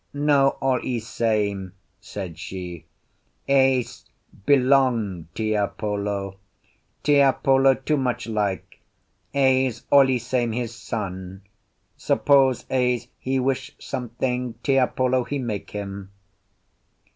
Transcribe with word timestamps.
"No 0.15 0.57
all 0.63 0.79
e 0.83 0.99
same," 0.99 1.73
said 1.99 2.39
she. 2.39 2.87
"Ese 3.47 4.03
belong 4.47 5.27
Tiapolo; 5.35 6.37
Tiapolo 7.03 7.75
too 7.75 7.97
much 7.97 8.25
like; 8.25 8.79
Ese 9.35 9.83
all 9.91 10.09
e 10.09 10.17
same 10.17 10.53
his 10.53 10.73
son. 10.73 11.43
Suppose 11.97 12.65
Ese 12.71 13.09
he 13.19 13.37
wish 13.37 13.75
something, 13.77 14.55
Tiapolo 14.63 15.23
he 15.23 15.37
make 15.37 15.69
him." 15.69 16.09